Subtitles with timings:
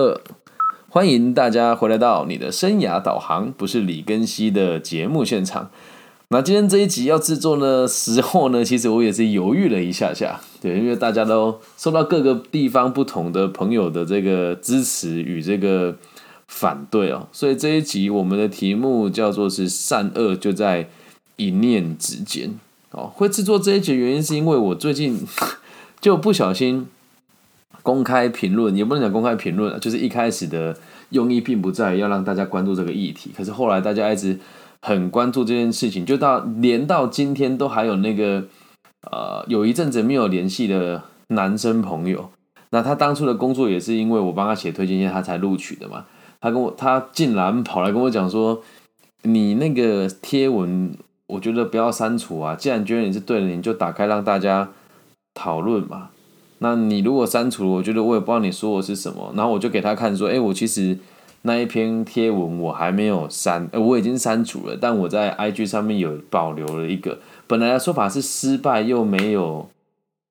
[0.00, 0.18] 二，
[0.88, 5.70] 欢迎大家回来到你的生涯导航，不是李根熙的节目现场。
[6.28, 15.94] 那今天这一集要制作的时候呢，其实我也是犹豫了一下下，对，因为大家都受到各个地方不同的朋友的这个支持与这个
[16.48, 20.88] 反对哦，所以这一集我们的题目叫做是善恶就在
[21.36, 22.54] 一念之间
[22.92, 23.12] 哦。
[23.14, 25.18] 会制作这一集原因是因为我最近
[26.00, 26.86] 就不小心
[27.82, 30.76] 公开评论，也不能讲公开评论，就是一开始的
[31.10, 34.38] 用意并不在要让大家关注这个议题，可是后来大家一直。
[34.82, 38.44] 很关注这件事情，就到连到今天都还有那个
[39.12, 42.30] 呃，有一阵子没有联系的男生朋友。
[42.70, 46.06] 那他当初的工作也是因为我帮他写推荐信，他才录取的嘛。
[46.40, 48.62] 他跟我，他竟然跑来跟我讲说
[49.24, 50.94] ：“你那个贴文，
[51.26, 52.56] 我觉得不要删除啊。
[52.56, 54.70] 既然觉得你是对的，你就打开让大家
[55.34, 56.08] 讨论嘛。
[56.60, 59.32] 那你如果删除，我觉得我也不知道你说的是什么。
[59.36, 60.96] 然后我就给他看说：，哎，我其实。”
[61.42, 67.18] 那一篇贴文我还没有删，呃，我已经删除了，但我在 IG 上面有保留了一个。
[67.46, 69.66] 本来的说法是失败又没有，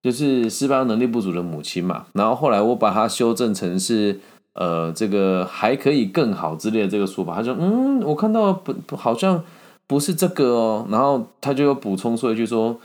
[0.04, 2.06] 就是失败能力不足的母亲嘛。
[2.14, 4.20] 然后后来我把它修正成是，
[4.54, 7.34] 呃，这个还可以更好之类的这个说法。
[7.34, 9.44] 他说，嗯，我看到不好像
[9.88, 10.86] 不是这个哦。
[10.92, 12.78] 然后他就又补充说一句说，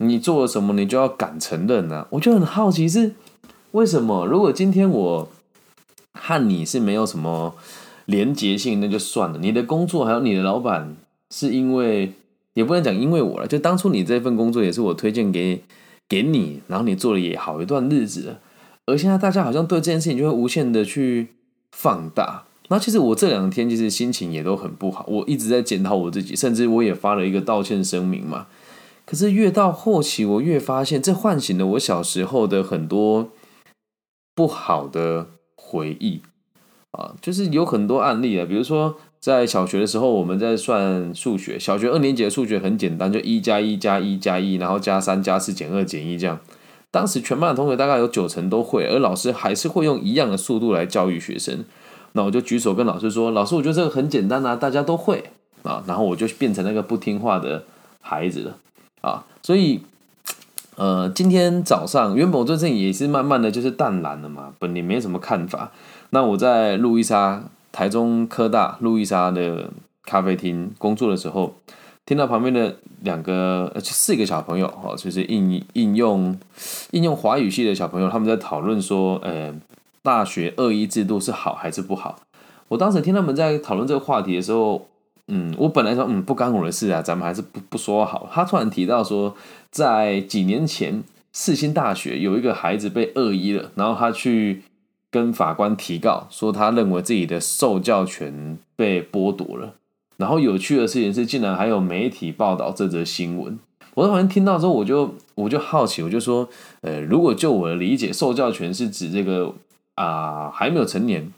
[0.00, 2.06] 你做了什么，你就要敢承认呢？
[2.10, 3.14] 我就很好奇是
[3.70, 4.26] 为什么？
[4.26, 5.28] 如果今天我。
[6.12, 7.54] 和你是没有什么
[8.06, 9.38] 连结性，那就算了。
[9.40, 10.96] 你的工作还有你的老板，
[11.32, 12.12] 是因为
[12.54, 15.62] 也不能讲因为我了，就当初你这份工作也是我推荐给
[16.08, 18.38] 给你，然后你做了也好一段日子。
[18.86, 21.28] 而现在大家好像对这件事情就会无限的去
[21.70, 22.42] 放大。
[22.68, 28.48] 那其实我这两天其实心情也都很不好，我一直在检讨我自己，甚至我也发了一个道歉声明嘛。
[29.10, 33.30] 可是越到后期，我越发现这唤醒了我小时候的很多
[34.36, 35.26] 不好的。
[35.72, 36.20] 回忆
[36.90, 46.40] 啊，就是有很多案例啊，比如说在小学的时候，我们在算数学，小学二年级的数学很简单，就一加一加一加一，然后加三加四减二减一这样。
[46.90, 51.64] 当时全班的同学大概有九成都会，而老师还是会用一样的速度来教育学生。
[52.14, 55.22] 那我就举手跟老师说：“老师，我觉得这个很简单啊，大家都会
[55.62, 57.62] 啊。”然后我就变成那个不听话的
[58.00, 58.56] 孩子了
[59.00, 59.82] 啊，所以。
[60.76, 65.70] 呃，今天早上原本我对这也是慢慢的就是淡然了嘛，本也没什么看法。
[66.08, 69.68] 那我在路易莎台中科大路易莎的
[70.04, 71.52] 咖啡厅工作的时候，
[72.06, 76.34] 听到旁边的两个呃四个小朋友哦，就是应应用
[76.92, 79.54] 应用华语系的小朋友，他们在讨论说，呃，
[80.02, 82.18] 大学二一制度是好还是不好？
[82.68, 84.86] 我当时听他们在讨论这个话题的时候。
[85.32, 88.28] 嗯，我本来说嗯不干我的事啊，咱们还是不不说好。
[88.32, 89.34] 他突然提到说，
[89.70, 91.02] 在几年前
[91.32, 94.62] 世新大学有一个孩子被恶意了，然后他去
[95.10, 99.74] 跟法官提告，说他认为自己的受教权被剥夺了。
[100.16, 103.58] 然后有趣的事情是，竟然还有媒体报道这则新闻。
[103.94, 106.48] 我在旁边听到之后，我就我就好奇，我就说，
[106.82, 109.54] 呃，如果就我的理解，受教权是指这个
[109.94, 111.32] 啊还没有成年。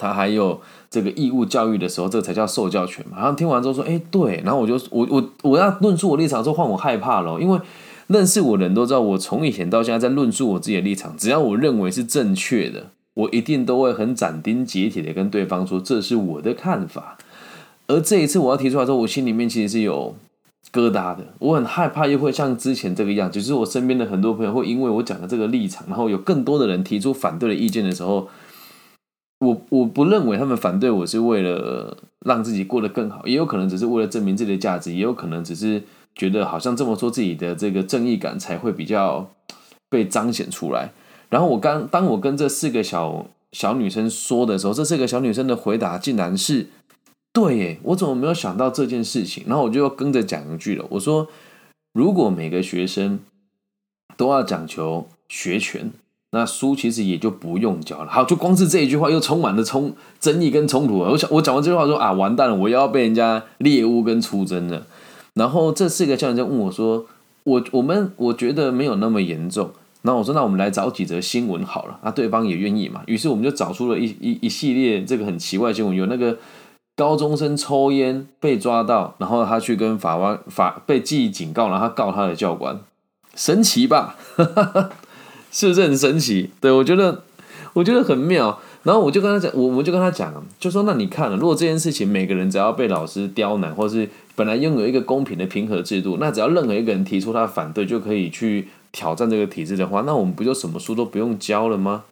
[0.00, 3.18] 他还有这个义务教育的时候，这才叫受教权嘛。
[3.18, 7.60] 然后听完之后说：“哎，对。”然后我就我我我要论述我立场，之后换我害怕了，因为
[8.06, 17.18] 认识我的人都知道，我从以前到现在在论述我自己的立场，只要我认为是正确的，我一定都会很斩钉截铁的跟对方说这是我的看法。
[17.86, 20.16] 而这一次我要提出来之后，我心里面其实是有
[20.72, 28.28] 疙瘩的，我很害怕又会像之前这个样，就是我身边的很多朋友会因为我讲的这个立场，然后有更多的人提出反对的意见的时候。
[29.40, 31.96] 我我不认为他们反对我是为了
[32.26, 35.82] 让自己过得更好，也有可能只是为了证明自己的价值，也有可能只是
[36.14, 39.30] 觉得好像这么说自己的这个正义感才会比较
[39.88, 40.92] 被彰显出来。
[41.30, 46.66] 然后我刚当我跟这四个小小女生说的时候，这四个小女生的回答竟然是
[47.32, 49.44] 对耶，我怎么没有想到这件事情？
[49.46, 51.26] 然后我就跟着讲一句了，我说
[51.94, 53.20] 如果每个学生
[54.18, 55.90] 都要讲求学权。
[56.32, 58.10] 那书其实也就不用教了。
[58.10, 60.98] 好，就光是这一句话又充满了冲争议跟冲突。
[60.98, 64.86] 我想我讲完这句话说啊，完蛋了，我又要被人家猎物跟出征了。
[65.34, 67.06] 然后这四个教人在问我说，
[67.44, 69.70] 我我们我觉得没有那么严重。
[70.02, 71.98] 然后我说那我们来找几则新闻好了。
[72.04, 73.02] 那对方也愿意嘛？
[73.06, 76.38] 于是我们就找出了一一一系列这个很奇怪新闻，有那个
[76.96, 82.80] 高中生抽烟被抓到，然后他去跟法官法被记警告，然后他告他的教官，
[83.34, 84.14] 神奇吧？
[85.50, 86.50] 是不是很神奇？
[86.60, 87.22] 对我觉得，
[87.74, 88.60] 我觉得很妙。
[88.82, 102.04] 然后我就跟他讲，我我就跟他讲，就说那你看了，如果这件事情每个人只要被老师刁难，或是本来拥有一个公平的平和制度，那只要任何一个人提出他反对，就可以去挑战这个体制的话，那我们不就什么书都不用教了吗？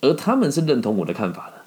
[0.00, 1.62] 而他们是认同我的看法的。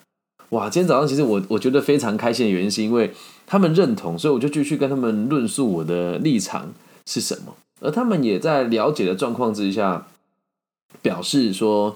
[0.49, 3.13] 哇，今天早上其实我我觉得非常开心的原因，是因为
[3.47, 6.73] 他们认同，所以我就继续跟他们论述我的立场
[7.05, 10.05] 是什么，而他们也在了解的状况之下，
[11.01, 11.95] 表示说，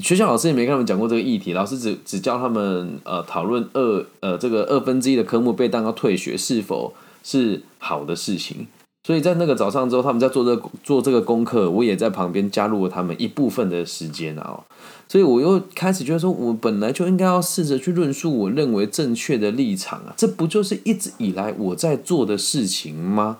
[0.00, 8.66] 学校老师也没跟他们讲过这个议题，老师只只教他们呃讨论二呃这个二分之一的科目被当要退学是否是好的事情。
[9.02, 14.60] 所以在那个早上之后，他们在做这做这个功课，我也在旁边加入了他们一部分的时间啊。
[15.08, 23.38] 所以我又开始觉得说，我本来就应该要试着去论述我认为正确的立场啊，这不就是一直以来我在做的事情吗？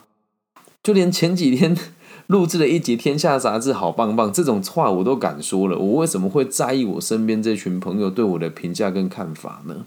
[0.83, 1.77] 就连前几天
[2.31, 9.85] 录制了一集《天下杂志》，好棒棒，这种话我都敢说了，我为什么会在意我身边这群朋友对我的评价跟看法呢？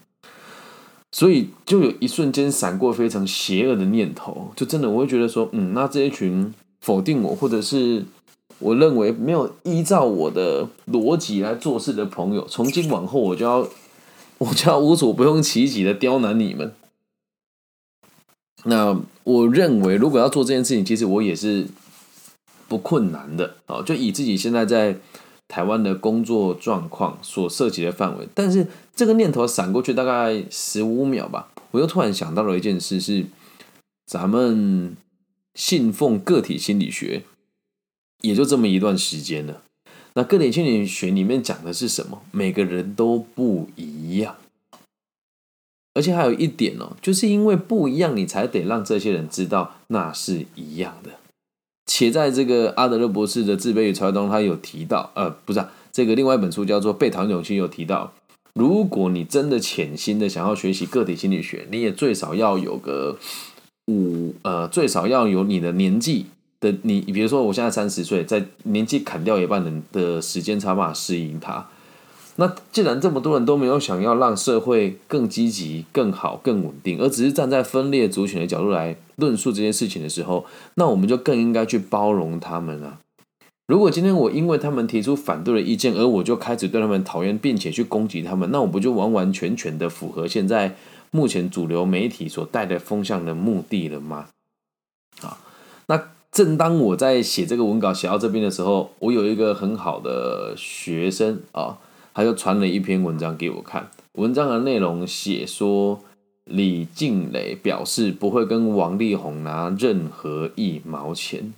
[1.10, 8.04] 所以就有一瞬间闪过非常邪恶的念头，就真的我会觉得说，嗯，那这一群否定我，或者是
[8.60, 13.66] 我认为没有依照我的逻辑来做事的朋友，从今往后我就要
[14.40, 16.74] 我就要无所不用其极的刁难你们。
[18.66, 21.68] 那我认为，如果要做这件事情，其实我也是
[22.74, 24.98] 不困难的啊，就以自己现在在。
[25.50, 28.66] 台湾的工作状况所涉及的范围，但是
[28.96, 33.26] 这个念头闪过去大概十五秒吧，我又突然想到了一件事，是
[34.08, 34.96] 咱们
[35.54, 37.24] 信奉个体心理学，
[38.22, 39.62] 也就这么一段时间了。
[40.16, 42.24] 那个体心理学里面讲的是什么？
[42.32, 44.38] 每个人都不一样，
[45.94, 51.12] 而且还有一点哦，就是因为不一样，你才得让这些人知道那是一样的。
[51.96, 58.12] 且在这个阿德勒博士的自卑与超越中，他有提到，呃，不是啊，这个另外一本书叫做《被讨厌勇气》有提到，
[58.56, 63.20] 如果你真的潜心的想要学习个体心理学，你也最少要有个
[63.86, 66.26] 五，呃，最少要有你的年纪
[66.60, 71.70] 的你，比如说我现在三十岁，在年纪砍掉一半的的时间，才办法适应它。
[72.38, 82.98] 那既然这么多人都没有想要让社会更积极、更好、更稳定，而只是站在分裂族群的角度来论述这件事情的时候，那我们就更应该去包容他们啊！
[83.68, 90.76] 如果今天我因为他们提出反对的意见，而我就开始对他们讨厌，并且去攻击他们，那我不就完完全全的符合现在
[91.12, 94.30] 目前主流媒体所带的风向的目的了吗？
[95.22, 95.38] 啊，
[95.86, 101.78] 那正当我在写这个文稿写到这边的时候，我有一个很好的学生啊。
[102.14, 106.00] 他就传了一篇文章给我看，文章的内容写说
[106.46, 111.54] 李静蕾表示不会跟王力宏拿任何一毛钱，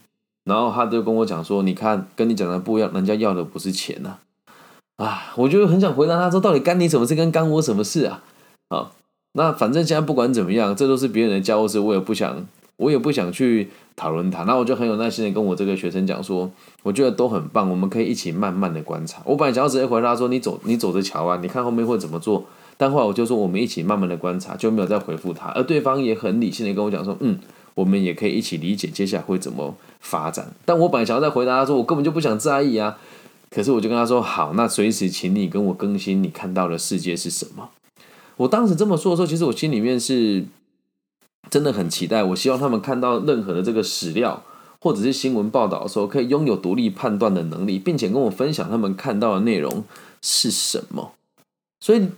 [0.46, 4.18] 然后他就跟我讲说：“你看，跟你讲的不一样，人家要的不是钱呐。”
[4.98, 8.24] 啊，我就很想回答他说：“到底干你什么事，跟干我什么事啊？”
[8.70, 8.92] 啊，
[9.34, 12.46] 那反正现在不管怎么样，这都是别人的家务事，我也不想。
[12.78, 16.52] 我也不想去讨论它，那我就很有耐心的跟我这个学生讲说，
[16.84, 19.22] 我觉得都很棒，我们可以一起慢慢的观察。
[19.24, 22.46] 我本来想要直接回答说，你走，你走着瞧啊，你看后面会怎么做。
[22.78, 25.48] 但后来我就说，我们一起慢慢的观察，就没有再回复他。
[25.52, 27.40] 而对方也很理性的跟我讲说，嗯，
[27.76, 30.52] 我们也可以一起理解接下来会怎么发展。
[30.66, 32.98] 但我本来想要再回答他说，我根本就不想在意啊。
[33.50, 37.70] 可是我就跟他说，好，那随时请你跟我更新你看到的世界是什么。
[38.36, 40.46] 我当时这么说的时候，其实我心里面是。
[41.56, 44.44] 真的很期待，我希望他们看到任何的这个史料
[44.82, 49.86] 或者是新闻报道的时候，可以拥有独立判断的能力，并且跟我分享他们看到的内容
[50.22, 51.14] 是什么。
[51.80, 52.10] 所以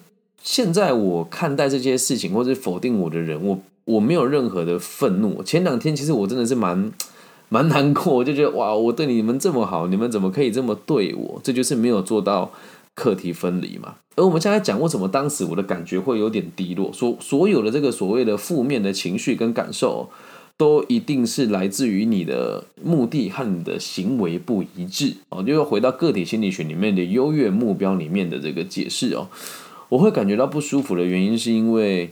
[0.42, 5.44] 现在我看待这些事情，或者否定我的人，我我没有任何的愤怒。
[5.44, 6.92] 前两天其实我真的是蛮
[7.50, 11.40] 蛮难过，我就觉得哇，我对你们这么好，你们怎么可以这么对我？
[11.44, 12.52] 这就是没有做到。
[12.96, 20.10] 课题分离嘛，而我们现在讲为什么当时我的感觉会有点低落，所所有的这个所谓的负面的情绪跟感受，
[20.58, 25.44] 都一定是来自于你的目的和你的行为不一致哦。
[25.44, 29.30] 就要回到个体心理学里面的优越目标里面的这个解释哦，
[29.90, 32.10] 我会感觉到不舒服的原因是因为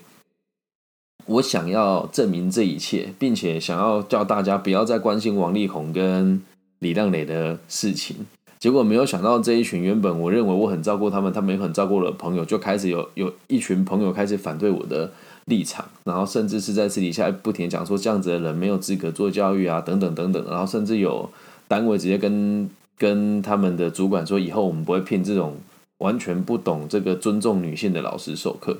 [1.25, 6.39] 我想要证明这一切，并且想要叫大家不要再关心王力宏跟
[6.77, 8.27] 李亮磊的事情。
[8.57, 15.11] 结果没有想到这一群原本我认为我很照顾他们，他们也很照顾我的朋友，就开始有有一群朋友开始反对我的
[15.45, 21.29] 立场，然后甚至是在私底下不停讲说这样子的人没有资格做教育啊，等等等等，然后甚至有
[21.67, 25.57] 单位直接跟跟他们的主管说，以后我们不会聘这种
[25.99, 28.77] 完全不懂这个尊重女性的老师授课。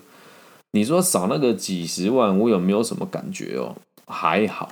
[0.71, 3.75] 你说少那个几十万，我有没有什么感觉哦？
[4.07, 4.69] 还好，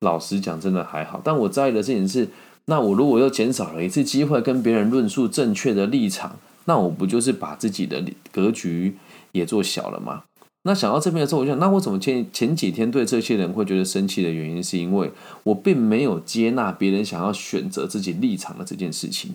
[0.00, 1.20] 老实讲，真的还好。
[1.24, 2.28] 但我在意的事情是。
[2.66, 8.96] 那我如果又减少了一次机会跟别人论述正确的立场，那我不就是把自己的格局
[9.32, 10.24] 也做小了吗？
[10.62, 15.10] 那想到这边的时候，我想，那我怎么前前几天对这些人会觉得生气的原因，是因为
[15.44, 19.32] 我并没有接纳别人想要选择自己立场的这件事情。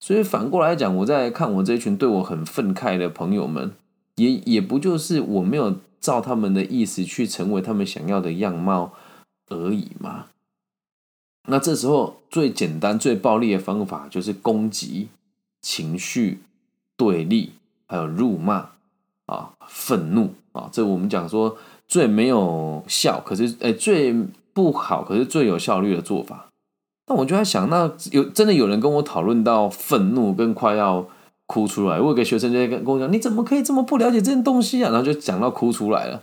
[0.00, 3.72] 所以反过来讲，我在看我这一群对我很愤慨的朋友们，
[4.16, 8.94] 也也不就是我没有照他们的意思去成为他们想要的样貌
[9.50, 10.26] 而已嘛？
[11.50, 15.08] 那这时候最简单、最暴力的方法就是攻击、
[15.62, 16.40] 情绪
[16.96, 17.52] 对立，
[17.86, 18.70] 还有辱骂
[19.26, 20.68] 啊、愤怒啊。
[20.70, 24.14] 这我们讲说最没有效，可是哎最
[24.52, 26.46] 不好，可是最有效率的做法。
[27.06, 31.06] 那我就在想，那有真的有人跟我讨论到愤怒跟快要
[31.46, 31.98] 哭出来。
[31.98, 34.90] 我有个学生就在跟跟我讲，你怎么可以这么不了解这件东西啊？
[34.90, 36.22] 然后就讲到哭出来了。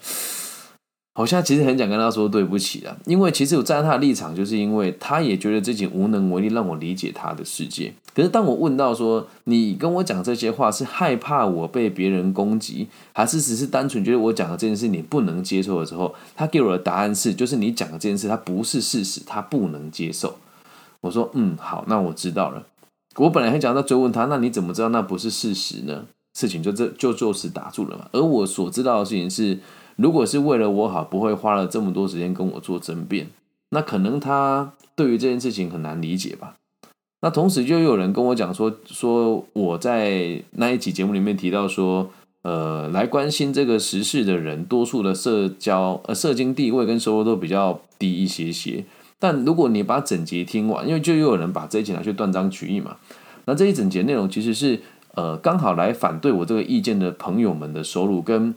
[1.17, 7.93] 好像其实很想跟他说对不起啊，因为其实我站在他的立场，就是因为他也觉得自己无能为力，让我理解他的世界。
[8.13, 20.35] 可是当我问到说，你跟我讲这些话是害怕我被别人攻击，还是只是单纯觉得我讲的这件事你不能接受的时候，他给我的答案是，就是你讲的这件事它不是事实，他不能接受。
[20.99, 22.65] 我说嗯好，那我知道了。
[23.15, 26.05] 我本来很想再追问他，那你怎么知道那不是事实呢？
[26.33, 28.09] 事情就这就就此打住了嘛。
[28.11, 29.57] 而我所知道的事情是，
[29.95, 33.27] 如果是为了我好，不会花了这么多时间跟我做争辩。
[33.69, 36.55] 那可能他对于这件事情很难理解吧。
[37.21, 42.11] 那同时就有人跟我讲说，说我在那一集节目里面提到说，
[42.43, 48.85] 呃，来关心这个时事的人，多数的社交呃社经地位跟收入都比较低一些些。
[49.17, 52.97] 但如果你把整节听完，因为就又有人把这一集拿去断章取义嘛，
[53.45, 54.81] 那这一整节内容其实是
[55.15, 58.53] 呃刚好来反对我这个意见的朋友们的收入跟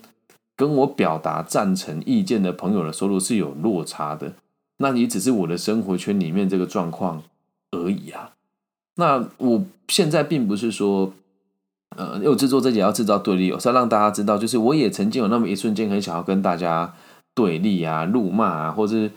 [0.58, 4.32] 跟我表达赞成意见的朋友的收入是有落差的，
[4.78, 7.22] 那你只是我的生活圈里面这个状况
[7.70, 8.32] 而已啊。
[8.96, 11.12] 那我现在并不是说
[11.96, 16.92] 呃又制作这节要制造对立，我是要让大家知道，就是我也曾经有那么一瞬间很想要跟大家
[17.34, 19.08] 对立啊、怒骂啊，或者。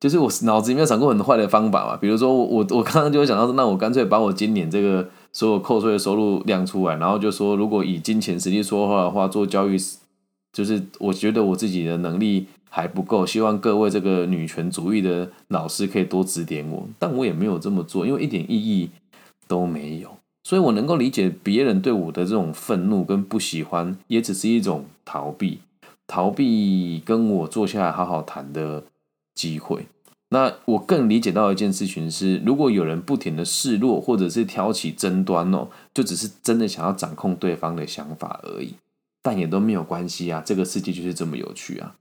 [0.00, 9.78] 就是我脑子里面想过很坏的方法嘛，比如说我我我刚刚就会想到说，那我干脆把我今年这个所有扣税的收入亮出来，然后就说，如果以金钱实力说话的话，做教育，
[10.54, 18.88] 就是我觉得我自己的能力还不够，希望各位这个女权主义的老师可以多指点我，但我也没有这么做，因为一点意义
[19.46, 25.58] 都没有，所以我能够理解别人对我的这种愤怒跟不喜欢，也只是一种逃避，
[26.06, 28.84] 逃避跟我坐下来好好谈的
[29.34, 29.86] 机会。
[30.30, 38.74] 那我更理解到一件事情是，如果有人不停的示弱，或者是挑起争端哦，就只是真的想要掌控对方的想法而已，
[39.24, 41.96] 但也都没有关系啊，这个世界就是这么有趣啊。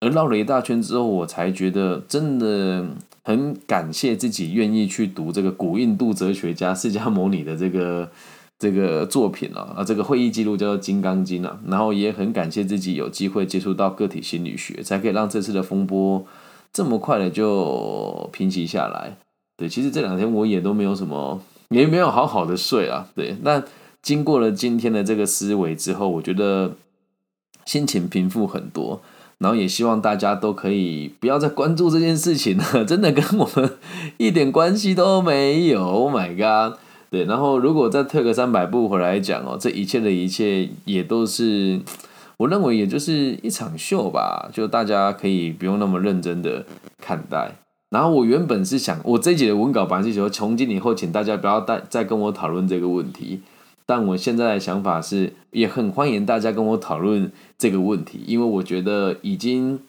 [0.00, 2.86] 而绕了一大圈之后，我才觉得真的
[3.22, 8.10] 很感谢自己愿意去读这个古印度哲学家释迦牟尼的这个
[8.58, 16.26] 这个作品啊，啊，这个会议记录叫做《金刚经》啊，然后也很感谢自己有机会接触到个体心理学，才可以让这次的风波。
[16.72, 19.16] 这么快的就平息下来，
[19.56, 23.36] 对，其实这两天我也都没有什么，也没有好好的睡啊，对。
[23.42, 23.62] 那
[24.04, 26.74] 经过了今天的这个思维之后，我觉得
[27.64, 29.00] 心情平复很多，
[29.38, 33.78] 然后也希望大家都可以不要再关注这件事情了， 真的跟我们
[34.18, 35.82] 一点关系都没有。
[35.82, 36.78] Oh my god，
[37.10, 37.24] 对。
[37.24, 41.80] 然后如果再退个三百步回来讲哦，这一切的一切也都是。
[42.36, 46.66] 我认为也就是一场秀吧，就大家可以不用那么认真的
[47.00, 47.52] 看待。
[47.90, 53.40] 然后我原本是想，我这一节的文稿本来是说，从今以后请大家不要再再跟我讨论这个问题。
[53.86, 59.80] 但我现在的想法是，也很欢迎大家跟我讨论这个问题，因为我觉得已经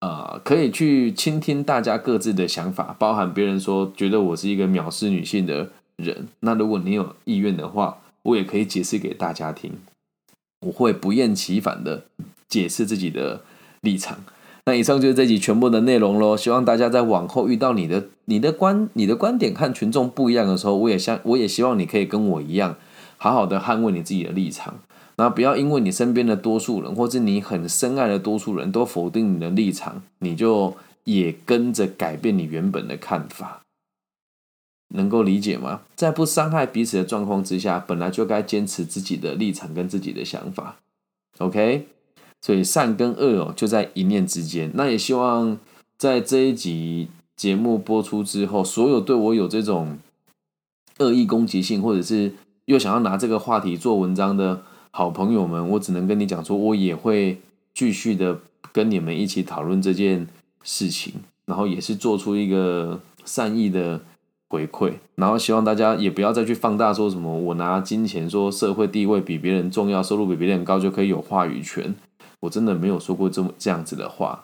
[0.00, 6.28] 呃可以去倾听大家各自的想法，包含别人说觉得我是一个藐视女性的人。
[6.40, 9.72] 那如果你有意愿的话，我也可以解释给大家听。
[10.66, 12.04] 我会不厌其烦的
[12.48, 13.42] 解释自己的
[13.80, 14.18] 立场。
[14.66, 16.36] 那以上就是这集全部的内容喽。
[16.36, 22.76] 希望大家在往后遇到你的、你的观、你的观点看群众不一样的时候，我也像我也希望你可以跟我一样，
[23.22, 24.80] 好好的捍卫你自己的立场。
[25.16, 30.74] 那不要因为你身边的多数人，或是你很深爱的多数人都否定你的立场，你就
[31.04, 33.60] 也跟着改变你原本的看法。
[34.94, 35.82] 能够理解吗？
[35.94, 40.76] 在不伤害彼此的状况之下，本来就该坚持自己的立场跟自己的想法。
[41.36, 41.86] OK，
[42.40, 44.70] 所以善跟恶哦就在一念之间。
[44.74, 45.58] 那也希望
[45.98, 49.98] 在这一集节目播出之后，所有对我有这种
[50.98, 52.32] 恶意攻击性，或者是
[52.70, 54.62] 又想要拿这个话题做文章的
[54.92, 57.40] 好朋友们，我只能跟你讲说，我也会
[57.74, 58.38] 继续的
[58.72, 60.28] 跟你们一起讨论这件
[60.62, 61.14] 事情，
[61.46, 64.00] 然后也是做出一个善意的。
[64.52, 71.94] 回馈，然后希望大家也不要再去放大说什么我拿金钱说社会地位比别人重要，收入比别人高就可以有话语权。
[72.40, 74.42] 我真的没有说过这么这样子的话。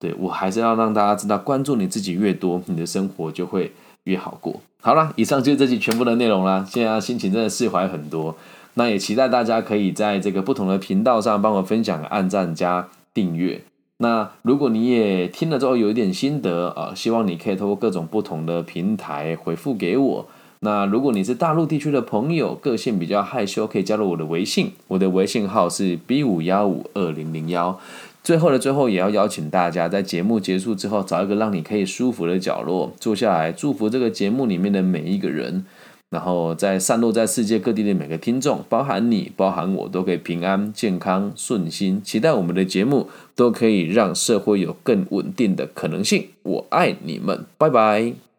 [0.00, 3.70] 对我还是要让大家知道，关注你自己越多，你的生活就会
[4.04, 4.60] 越好过。
[4.80, 6.64] 好了，以上就是这期全部的内容啦。
[6.68, 8.36] 现在心情真的释怀很多，
[8.74, 13.62] 那也期待大家可以在这个不同的频道上帮我分享、按赞加订阅。
[13.98, 20.26] 那如果你也听了之后有一点心得啊，希望你可以通过各种不同的平台回复给我。
[20.60, 27.78] 那如果你是大陆地区的朋友，个性比较害羞，可以加入我的微信，我的微信号是 B 五幺五二零零幺。
[28.24, 35.66] 最后的最后，也要邀请大家在节目结束之后，找一个让你可以舒服的角落坐下来，祝福这个节目里面的每一个人，
[36.08, 42.00] 然后在散落在世界各地的每个听众，包含你，包含我，都可以平安、健康、顺心。
[42.02, 46.28] 期待我们的节目都可以让社会有更稳定的可能性。
[46.42, 48.33] 我爱你们，拜拜。